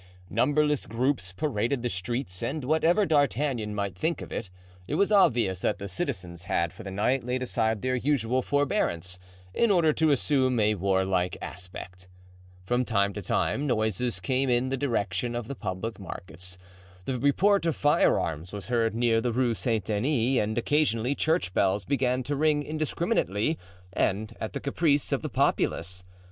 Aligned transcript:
Numberless 0.31 0.87
groups 0.87 1.31
paraded 1.31 1.83
the 1.83 1.87
streets 1.87 2.41
and, 2.41 2.63
whatever 2.63 3.05
D'Artagnan 3.05 3.75
might 3.75 3.95
think 3.95 4.23
of 4.23 4.31
it, 4.31 4.49
it 4.87 4.95
was 4.95 5.11
obvious 5.11 5.59
that 5.59 5.77
the 5.77 5.87
citizens 5.87 6.45
had 6.45 6.73
for 6.73 6.81
the 6.81 6.89
night 6.89 7.23
laid 7.23 7.43
aside 7.43 7.83
their 7.83 7.95
usual 7.95 8.41
forbearance, 8.41 9.19
in 9.53 9.69
order 9.69 9.93
to 9.93 10.09
assume 10.09 10.59
a 10.59 10.73
warlike 10.73 11.37
aspect. 11.39 12.07
From 12.65 12.83
time 12.83 13.13
to 13.13 13.21
time 13.21 13.67
noises 13.67 14.19
came 14.19 14.49
in 14.49 14.69
the 14.69 14.75
direction 14.75 15.35
of 15.35 15.47
the 15.47 15.53
public 15.53 15.99
markets. 15.99 16.57
The 17.05 17.19
report 17.19 17.67
of 17.67 17.75
firearms 17.75 18.51
was 18.51 18.69
heard 18.69 18.95
near 18.95 19.21
the 19.21 19.31
Rue 19.31 19.53
Saint 19.53 19.85
Denis 19.85 20.39
and 20.41 20.57
occasionally 20.57 21.13
church 21.13 21.53
bells 21.53 21.85
began 21.85 22.23
to 22.23 22.35
ring 22.35 22.63
indiscriminately 22.63 23.59
and 23.93 24.35
at 24.39 24.53
the 24.53 24.59
caprice 24.59 25.11
of 25.11 25.21
the 25.21 25.29
populace. 25.29 26.03